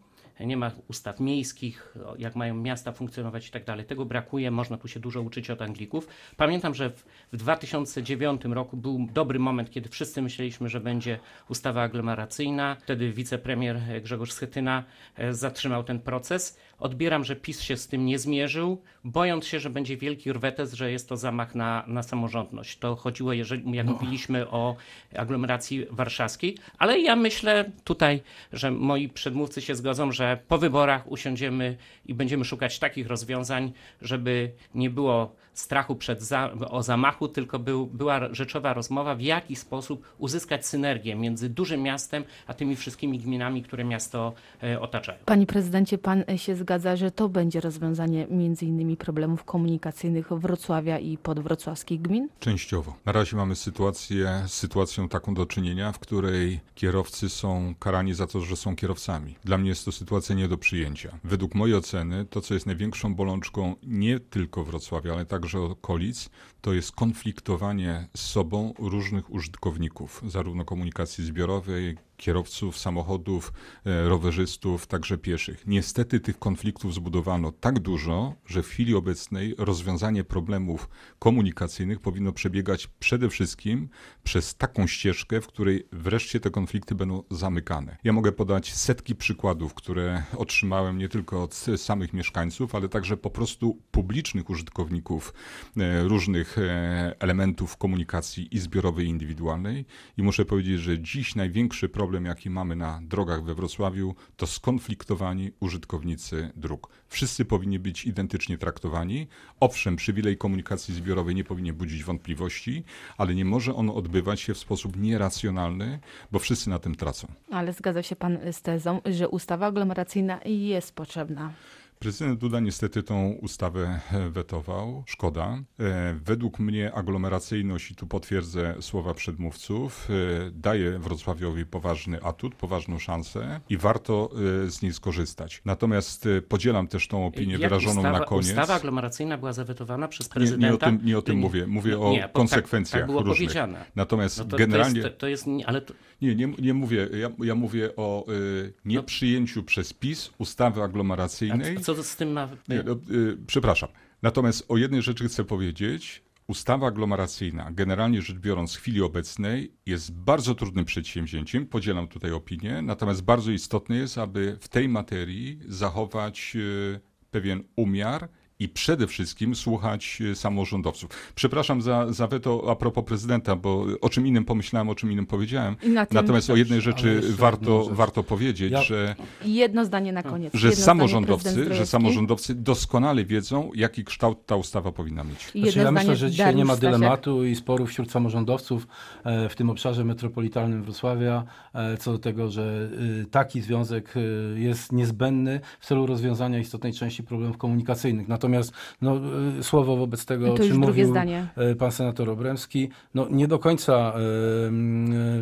nie 0.45 0.57
ma 0.57 0.71
ustaw 0.87 1.19
miejskich, 1.19 1.95
jak 2.17 2.35
mają 2.35 2.55
miasta 2.55 2.91
funkcjonować 2.91 3.47
i 3.47 3.51
tak 3.51 3.65
dalej. 3.65 3.85
Tego 3.85 4.05
brakuje, 4.05 4.51
można 4.51 4.77
tu 4.77 4.87
się 4.87 4.99
dużo 4.99 5.21
uczyć 5.21 5.49
od 5.49 5.61
Anglików. 5.61 6.07
Pamiętam, 6.37 6.75
że 6.75 6.89
w, 6.89 7.05
w 7.33 7.37
2009 7.37 8.45
roku 8.45 8.77
był 8.77 9.07
dobry 9.13 9.39
moment, 9.39 9.71
kiedy 9.71 9.89
wszyscy 9.89 10.21
myśleliśmy, 10.21 10.69
że 10.69 10.79
będzie 10.79 11.19
ustawa 11.49 11.81
aglomeracyjna. 11.81 12.77
Wtedy 12.79 13.13
wicepremier 13.13 13.79
Grzegorz 14.03 14.31
Schetyna 14.31 14.83
e, 15.15 15.33
zatrzymał 15.33 15.83
ten 15.83 15.99
proces. 15.99 16.57
Odbieram, 16.79 17.23
że 17.23 17.35
PiS 17.35 17.61
się 17.61 17.77
z 17.77 17.87
tym 17.87 18.05
nie 18.05 18.19
zmierzył, 18.19 18.81
bojąc 19.03 19.47
się, 19.47 19.59
że 19.59 19.69
będzie 19.69 19.97
wielki 19.97 20.33
rwetes, 20.33 20.73
że 20.73 20.91
jest 20.91 21.09
to 21.09 21.17
zamach 21.17 21.55
na, 21.55 21.83
na 21.87 22.03
samorządność. 22.03 22.77
To 22.77 22.95
chodziło, 22.95 23.33
jeżeli, 23.33 23.75
jak 23.75 23.85
no. 23.85 23.91
mówiliśmy 23.91 24.49
o 24.49 24.75
aglomeracji 25.15 25.85
warszawskiej, 25.91 26.57
ale 26.77 26.99
ja 26.99 27.15
myślę 27.15 27.71
tutaj, 27.83 28.21
że 28.53 28.71
moi 28.71 29.09
przedmówcy 29.09 29.61
się 29.61 29.75
zgodzą, 29.75 30.11
że 30.11 30.37
po 30.47 30.57
wyborach 30.57 31.11
usiądziemy 31.11 31.77
i 32.05 32.13
będziemy 32.13 32.45
szukać 32.45 32.79
takich 32.79 33.07
rozwiązań, 33.07 33.71
żeby 34.01 34.51
nie 34.75 34.89
było 34.89 35.35
strachu 35.53 35.95
przed 35.95 36.21
za, 36.21 36.51
o 36.69 36.83
zamachu, 36.83 37.27
tylko 37.27 37.59
był, 37.59 37.87
była 37.87 38.33
rzeczowa 38.33 38.73
rozmowa, 38.73 39.15
w 39.15 39.21
jaki 39.21 39.55
sposób 39.55 40.15
uzyskać 40.17 40.65
synergię 40.65 41.15
między 41.15 41.49
dużym 41.49 41.81
miastem, 41.81 42.23
a 42.47 42.53
tymi 42.53 42.75
wszystkimi 42.75 43.19
gminami, 43.19 43.63
które 43.63 43.83
miasto 43.83 44.33
e, 44.63 44.79
otaczają. 44.79 45.19
Panie 45.25 45.45
prezydencie, 45.45 45.97
pan 45.97 46.23
się 46.37 46.55
zgadza, 46.55 46.68
że 46.95 47.11
to 47.11 47.29
będzie 47.29 47.61
rozwiązanie 47.61 48.27
między 48.29 48.65
innymi 48.65 48.97
problemów 48.97 49.43
komunikacyjnych 49.43 50.33
Wrocławia 50.33 50.99
i 50.99 51.17
podwrocławskich 51.17 52.01
gmin? 52.01 52.29
Częściowo. 52.39 52.95
Na 53.05 53.11
razie 53.11 53.37
mamy 53.37 53.55
sytuację, 53.55 54.43
sytuacją 54.47 55.09
taką 55.09 55.33
do 55.33 55.45
czynienia, 55.45 55.91
w 55.91 55.99
której 55.99 56.59
kierowcy 56.75 57.29
są 57.29 57.73
karani 57.79 58.13
za 58.13 58.27
to, 58.27 58.41
że 58.41 58.55
są 58.55 58.75
kierowcami. 58.75 59.35
Dla 59.43 59.57
mnie 59.57 59.69
jest 59.69 59.85
to 59.85 59.91
sytuacja 59.91 60.35
nie 60.35 60.47
do 60.47 60.57
przyjęcia. 60.57 61.19
Według 61.23 61.55
mojej 61.55 61.75
oceny 61.75 62.25
to, 62.25 62.41
co 62.41 62.53
jest 62.53 62.65
największą 62.65 63.15
bolączką 63.15 63.75
nie 63.83 64.19
tylko 64.19 64.63
Wrocławia, 64.63 65.13
ale 65.13 65.25
także 65.25 65.59
okolic, 65.59 66.29
to 66.61 66.73
jest 66.73 66.91
konfliktowanie 66.91 68.07
z 68.17 68.21
sobą 68.21 68.73
różnych 68.79 69.33
użytkowników, 69.33 70.21
zarówno 70.27 70.65
komunikacji 70.65 71.25
zbiorowej, 71.25 71.97
kierowców 72.19 72.77
samochodów, 72.77 73.53
e, 73.85 74.09
rowerzystów, 74.09 74.87
także 74.87 75.17
pieszych. 75.17 75.63
Niestety 75.67 76.19
tych 76.19 76.39
konfliktów 76.39 76.93
zbudowano 76.93 77.51
tak 77.51 77.79
dużo, 77.79 78.33
że 78.45 78.63
w 78.63 78.67
chwili 78.67 78.95
obecnej 78.95 79.55
rozwiązanie 79.57 80.23
problemów 80.23 80.89
komunikacyjnych 81.19 81.99
powinno 81.99 82.31
przebiegać 82.31 82.87
przede 82.87 83.29
wszystkim 83.29 83.89
przez 84.23 84.55
taką 84.55 84.87
ścieżkę, 84.87 85.41
w 85.41 85.47
której 85.47 85.87
wreszcie 85.91 86.39
te 86.39 86.49
konflikty 86.49 86.95
będą 86.95 87.23
zamykane. 87.31 87.97
Ja 88.03 88.13
mogę 88.13 88.31
podać 88.31 88.73
setki 88.73 89.15
przykładów, 89.15 89.73
które 89.73 90.23
otrzymałem 90.37 90.97
nie 90.97 91.09
tylko 91.09 91.43
od 91.43 91.55
samych 91.77 92.13
mieszkańców, 92.13 92.75
ale 92.75 92.89
także 92.89 93.17
po 93.17 93.29
prostu 93.29 93.77
publicznych 93.91 94.49
użytkowników 94.49 95.33
e, 95.77 96.03
różnych 96.03 96.57
e, 96.57 97.15
elementów 97.19 97.77
komunikacji 97.77 98.55
i 98.55 98.59
zbiorowej, 98.59 99.05
i 99.05 99.09
indywidualnej. 99.09 99.85
I 100.17 100.23
muszę 100.23 100.45
powiedzieć, 100.45 100.79
że 100.79 100.99
dziś 100.99 101.35
największy 101.35 101.89
problem 101.89 102.08
problem, 102.09 102.25
jaki 102.25 102.49
mamy 102.49 102.75
na 102.75 102.99
drogach 103.03 103.43
we 103.43 103.55
Wrocławiu, 103.55 104.15
to 104.37 104.47
skonfliktowani 104.47 105.51
użytkownicy 105.59 106.51
dróg. 106.55 106.89
Wszyscy 107.07 107.45
powinni 107.45 107.79
być 107.79 108.05
identycznie 108.05 108.57
traktowani. 108.57 109.27
Owszem, 109.59 109.95
przywilej 109.95 110.37
komunikacji 110.37 110.93
zbiorowej 110.93 111.35
nie 111.35 111.43
powinien 111.43 111.75
budzić 111.75 112.03
wątpliwości, 112.03 112.83
ale 113.17 113.35
nie 113.35 113.45
może 113.45 113.75
on 113.75 113.89
odbywać 113.89 114.41
się 114.41 114.53
w 114.53 114.57
sposób 114.57 114.97
nieracjonalny, 114.97 115.99
bo 116.31 116.39
wszyscy 116.39 116.69
na 116.69 116.79
tym 116.79 116.95
tracą. 116.95 117.27
Ale 117.51 117.73
zgadza 117.73 118.03
się 118.03 118.15
pan 118.15 118.37
z 118.51 118.61
tezą, 118.61 119.01
że 119.05 119.29
ustawa 119.29 119.67
aglomeracyjna 119.67 120.39
jest 120.45 120.95
potrzebna. 120.95 121.53
Prezydent 121.99 122.39
Duda 122.39 122.59
niestety 122.59 123.03
tą 123.03 123.31
ustawę 123.31 123.99
e, 124.11 124.29
wetował. 124.29 125.03
Szkoda. 125.07 125.63
E, 125.79 126.13
według 126.23 126.59
mnie 126.59 126.93
aglomeracyjność, 126.93 127.91
i 127.91 127.95
tu 127.95 128.07
potwierdzę 128.07 128.75
słowa 128.81 129.13
przedmówców, 129.13 130.09
e, 130.09 130.51
daje 130.51 130.99
Wrocławiowi 130.99 131.65
poważny 131.65 132.23
atut, 132.23 132.55
poważną 132.55 132.99
szansę 132.99 133.59
i 133.69 133.77
warto 133.77 134.29
z 134.67 134.81
niej 134.81 134.93
skorzystać. 134.93 135.61
Natomiast 135.65 136.27
podzielam 136.49 136.87
też 136.87 137.07
tą 137.07 137.25
opinię 137.25 137.51
Jak 137.51 137.61
wyrażoną 137.61 137.99
ustawa, 138.01 138.19
na 138.19 138.25
koniec. 138.25 138.47
Ustawa 138.47 138.73
aglomeracyjna 138.73 139.37
była 139.37 139.53
zawetowana 139.53 140.07
przez 140.07 140.29
prezydenta? 140.29 140.65
Nie, 140.65 140.71
nie 140.71 140.75
o 140.75 140.77
tym, 140.77 141.05
nie 141.05 141.17
o 141.17 141.21
tym 141.21 141.37
mówię. 141.37 141.67
Mówię 141.67 141.91
no, 141.91 142.09
o 142.09 142.11
nie, 142.11 142.29
konsekwencjach 142.33 142.91
tak, 142.91 143.01
tak 143.01 143.07
było 143.07 143.19
różnych. 143.19 143.37
powiedziane. 143.37 143.85
Natomiast 143.95 144.37
no 144.37 144.45
to, 144.45 144.57
generalnie... 144.57 145.01
To 145.01 145.07
jest, 145.07 145.17
to 145.19 145.27
jest, 145.27 145.45
ale 145.65 145.81
to... 145.81 145.93
Nie, 146.21 146.35
nie, 146.35 146.47
nie 146.59 146.73
mówię. 146.73 147.09
Ja, 147.21 147.45
ja 147.45 147.55
mówię 147.55 147.95
o 147.95 148.25
y, 148.29 148.73
nieprzyjęciu 148.85 149.59
no. 149.59 149.65
przez 149.65 149.93
PiS 149.93 150.31
ustawy 150.37 150.83
aglomeracyjnej 150.83 151.77
co 151.95 152.03
z 152.03 152.15
tym 152.15 152.31
ma... 152.31 152.49
Nie, 152.67 152.83
no, 152.83 153.15
y, 153.15 153.37
przepraszam. 153.47 153.89
Natomiast 154.21 154.65
o 154.67 154.77
jednej 154.77 155.01
rzeczy 155.01 155.27
chcę 155.27 155.43
powiedzieć. 155.43 156.23
Ustawa 156.47 156.87
aglomeracyjna, 156.87 157.71
generalnie 157.71 158.21
rzecz 158.21 158.37
biorąc, 158.37 158.75
w 158.75 158.77
chwili 158.77 159.01
obecnej 159.01 159.73
jest 159.85 160.13
bardzo 160.13 160.55
trudnym 160.55 160.85
przedsięwzięciem, 160.85 161.65
podzielam 161.65 162.07
tutaj 162.07 162.31
opinię, 162.31 162.81
natomiast 162.81 163.21
bardzo 163.21 163.51
istotne 163.51 163.95
jest, 163.95 164.17
aby 164.17 164.57
w 164.61 164.67
tej 164.67 164.89
materii 164.89 165.59
zachować 165.67 166.53
y, 166.55 166.99
pewien 167.31 167.63
umiar 167.75 168.29
i 168.59 168.69
przede 168.69 169.07
wszystkim 169.07 169.55
słuchać 169.55 170.21
e, 170.31 170.35
samorządowców. 170.35 171.09
Przepraszam 171.35 171.81
za, 171.81 172.13
za 172.13 172.27
weto 172.27 172.63
a 172.71 172.75
propos 172.75 173.05
prezydenta, 173.05 173.55
bo 173.55 173.85
o 174.01 174.09
czym 174.09 174.27
innym 174.27 174.45
pomyślałem, 174.45 174.89
o 174.89 174.95
czym 174.95 175.11
innym 175.11 175.25
powiedziałem. 175.25 175.75
Natomiast 176.11 176.49
o 176.49 176.55
jednej 176.55 176.81
rzeczy 176.81 177.21
warto, 177.29 177.83
rzecz. 177.83 177.93
warto 177.93 178.23
powiedzieć, 178.23 178.71
ja... 178.71 178.81
że 178.81 179.15
jedno 179.45 179.85
zdanie 179.85 180.13
na 180.13 180.23
koniec. 180.23 180.53
Że 180.53 180.71
samorządowcy, 180.71 181.73
że 181.73 181.85
samorządowcy 181.85 182.55
doskonale 182.55 183.25
wiedzą, 183.25 183.71
jaki 183.75 184.03
kształt 184.03 184.45
ta 184.45 184.55
ustawa 184.55 184.91
powinna 184.91 185.23
mieć. 185.23 185.51
Znaczy, 185.63 185.79
ja 185.79 185.91
myślę, 185.91 186.15
że 186.15 186.31
dzisiaj 186.31 186.55
nie 186.55 186.65
ma 186.65 186.75
dylematu 186.75 187.45
i 187.45 187.55
sporu 187.55 187.85
wśród 187.85 188.11
samorządowców 188.11 188.87
e, 189.23 189.49
w 189.49 189.55
tym 189.55 189.69
obszarze 189.69 190.05
metropolitalnym 190.05 190.83
Wrocławia 190.83 191.43
e, 191.73 191.97
co 191.97 192.11
do 192.11 192.19
tego, 192.19 192.51
że 192.51 192.89
taki 193.31 193.61
związek 193.61 194.13
jest 194.55 194.91
niezbędny 194.91 195.59
w 195.79 195.85
celu 195.85 196.05
rozwiązania 196.05 196.59
istotnej 196.59 196.93
części 196.93 197.23
problemów 197.23 197.57
komunikacyjnych. 197.57 198.27
Natomiast 198.27 198.48
Natomiast 198.49 198.73
no, 199.01 199.19
y, 199.59 199.63
słowo 199.63 199.95
wobec 199.95 200.25
tego, 200.25 200.53
o 200.53 200.57
czym 200.57 200.77
mówił 200.77 201.09
zdanie. 201.09 201.47
Y, 201.71 201.75
pan 201.75 201.91
senator 201.91 202.29
Obremski, 202.29 202.89
no, 203.13 203.27
nie 203.31 203.47
do 203.47 203.59
końca 203.59 204.13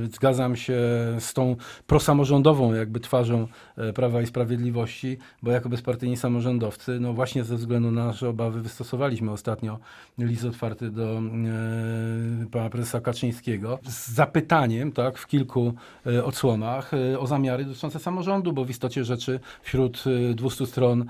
y, 0.06 0.08
zgadzam 0.08 0.56
się 0.56 0.78
z 1.20 1.34
tą 1.34 1.56
prosamorządową 1.88 2.74
jakby 2.74 3.00
twarzą 3.00 3.48
Prawa 3.96 4.22
i 4.22 4.26
Sprawiedliwości, 4.26 5.18
bo 5.44 5.52
jako 5.52 5.70
bezpartyjni 5.70 6.18
samorządowcy, 6.18 7.00
no 7.00 7.14
właśnie 7.14 7.44
ze 7.44 7.56
względu 7.56 7.92
na 7.92 8.06
nasze 8.06 8.30
obawy 8.30 8.62
wystosowaliśmy 8.62 9.32
ostatnio 9.32 9.80
list 10.18 10.46
otwarty 10.46 10.92
do 10.92 11.22
pana 12.52 12.70
prezesa 12.70 13.02
Kaczyńskiego 13.02 13.80
z 13.84 14.12
zapytaniem 14.12 14.92
tak, 14.92 15.18
w 15.18 15.28
kilku 15.28 15.74
e, 16.06 16.26
odsłonach 16.26 16.92
o 17.20 17.28
zamiary 17.28 17.66
dotyczące 17.66 18.00
samorządu, 18.00 18.54
bo 18.54 18.66
w 18.66 18.70
istocie 18.70 19.04
rzeczy 19.04 19.40
wśród 19.62 20.04
e, 20.32 20.34
200 20.34 20.66
stron 20.66 21.06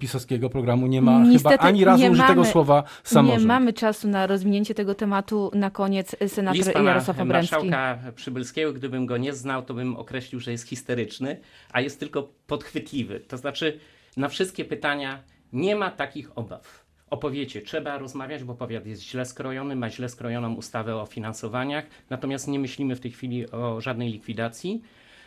pisowskiego 0.00 0.50
programu 0.50 0.86
nie 0.86 1.02
ma 1.02 1.24
Niestety 1.44 1.56
chyba 1.58 1.68
ani 1.68 1.84
razu 1.84 2.02
nie 2.02 2.10
użytego 2.10 2.34
mamy- 2.34 2.52
słowa 2.52 2.84
samorząd. 3.04 3.40
Nie 3.40 3.46
mamy 3.46 3.72
czasu 3.72 4.08
na 4.08 4.26
rozwinięcie 4.26 4.74
tego 4.74 4.94
tematu. 4.94 5.50
Na 5.54 5.70
koniec 5.70 6.16
senator 6.28 6.56
List 6.56 6.72
pana 6.72 6.88
Jarosław 6.90 7.20
Obremski. 7.20 7.54
marszałka 7.56 7.98
Przybylskiego, 8.14 8.72
gdybym 8.72 9.06
go 9.06 9.16
nie 9.16 9.32
znał, 9.32 9.62
to 9.62 9.74
bym 9.74 9.96
określił, 9.96 10.40
że 10.40 10.50
jest 10.52 10.68
histeryczny, 10.68 11.40
a 11.72 11.80
jest 11.80 12.00
tylko 12.00 12.28
podchwytliwy. 12.46 13.20
To 13.20 13.36
znaczy, 13.36 13.78
na 14.16 14.28
wszystkie 14.28 14.64
pytania 14.64 15.18
nie 15.52 15.76
ma 15.76 15.90
takich 15.90 16.38
obaw. 16.38 16.82
O 17.10 17.16
powiecie 17.16 17.62
trzeba 17.62 17.98
rozmawiać, 17.98 18.44
bo 18.44 18.54
powiat 18.54 18.86
jest 18.86 19.02
źle 19.02 19.26
skrojony, 19.26 19.76
ma 19.76 19.90
źle 19.90 20.08
skrojoną 20.08 20.54
ustawę 20.54 20.96
o 20.96 21.06
finansowaniach, 21.06 21.84
natomiast 22.10 22.48
nie 22.48 22.58
myślimy 22.58 22.96
w 22.96 23.00
tej 23.00 23.10
chwili 23.10 23.50
o 23.50 23.80
żadnej 23.80 24.12
likwidacji. 24.12 24.82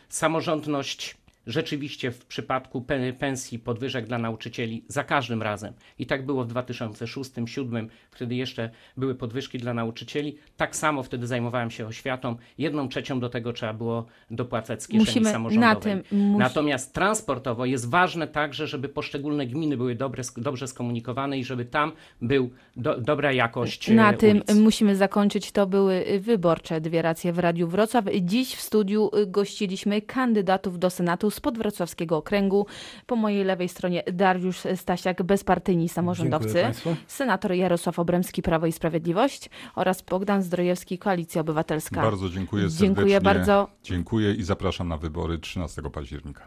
Samorządność 0.09 1.17
rzeczywiście 1.47 2.11
w 2.11 2.25
przypadku 2.25 2.81
pe- 2.81 3.13
pensji, 3.13 3.59
podwyżek 3.59 4.05
dla 4.05 4.17
nauczycieli 4.17 4.85
za 4.87 5.03
każdym 5.03 5.41
razem. 5.41 5.73
I 5.99 6.05
tak 6.05 6.25
było 6.25 6.43
w 6.45 6.53
2006-2007, 6.53 7.87
wtedy 8.11 8.35
jeszcze 8.35 8.69
były 8.97 9.15
podwyżki 9.15 9.57
dla 9.57 9.73
nauczycieli. 9.73 10.37
Tak 10.57 10.75
samo 10.75 11.03
wtedy 11.03 11.27
zajmowałem 11.27 11.71
się 11.71 11.87
oświatą. 11.87 12.35
Jedną 12.57 12.87
trzecią 12.89 13.19
do 13.19 13.29
tego 13.29 13.53
trzeba 13.53 13.73
było 13.73 14.05
dopłacać 14.31 14.83
z 14.83 14.87
kieszeni 14.87 15.05
Musimy 15.05 15.31
samorządowej. 15.31 15.73
na 15.75 15.79
tym 15.81 16.03
mus- 16.19 16.39
Natomiast 16.39 16.93
transportowo 16.93 17.65
jest 17.65 17.89
ważne 17.89 18.27
także, 18.27 18.67
żeby 18.67 18.89
poszczególne 18.89 19.47
gminy 19.47 19.77
były 19.77 19.95
dobre, 19.95 20.23
dobrze 20.37 20.67
skomunikowane 20.67 21.37
i 21.39 21.43
żeby 21.43 21.65
tam 21.65 21.91
był 22.21 22.49
do, 22.75 23.01
dobra 23.01 23.31
jakość 23.31 23.87
Na 23.87 24.11
e, 24.11 24.17
tym 24.17 24.37
ulic. 24.47 24.61
musimy 24.63 24.95
zakończyć. 24.95 25.51
To 25.51 25.67
były 25.67 26.05
wyborcze 26.19 26.81
dwie 26.81 27.01
racje 27.01 27.33
w 27.33 27.39
Radiu 27.39 27.67
Wrocław. 27.67 28.05
Dziś 28.21 28.55
w 28.55 28.61
studiu 28.61 29.11
gościliśmy 29.27 30.01
kandydatów 30.01 30.79
do 30.79 30.89
Senatu 30.89 31.31
z 31.35 31.39
podwrocławskiego 31.39 32.17
okręgu. 32.17 32.65
Po 33.05 33.15
mojej 33.15 33.43
lewej 33.43 33.69
stronie 33.69 34.03
Dariusz 34.13 34.59
Stasiak, 34.75 35.23
bezpartyjni 35.23 35.89
samorządowcy. 35.89 36.63
Senator 37.07 37.51
Jarosław 37.53 37.99
Obremski, 37.99 38.41
Prawo 38.41 38.65
i 38.65 38.71
Sprawiedliwość 38.71 39.49
oraz 39.75 40.01
Bogdan 40.01 40.43
Zdrojewski, 40.43 40.97
Koalicja 40.97 41.41
Obywatelska. 41.41 42.01
Bardzo 42.01 42.29
dziękuję 42.29 42.63
serdecznie. 42.63 42.87
Dziękuję 42.87 43.21
bardzo. 43.21 43.67
Dziękuję 43.83 44.33
i 44.33 44.43
zapraszam 44.43 44.87
na 44.87 44.97
wybory 44.97 45.37
13 45.37 45.81
października. 45.81 46.43